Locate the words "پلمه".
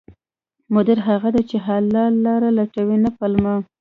3.17-3.53